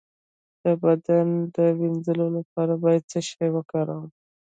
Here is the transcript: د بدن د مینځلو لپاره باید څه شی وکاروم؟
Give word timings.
د 0.63 0.65
بدن 0.83 1.27
د 1.55 1.57
مینځلو 1.79 2.27
لپاره 2.37 2.73
باید 2.83 3.03
څه 3.11 3.19
شی 3.29 3.47
وکاروم؟ 3.55 4.05